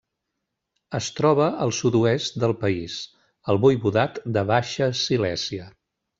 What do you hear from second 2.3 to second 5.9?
del país, al voivodat de Baixa Silèsia.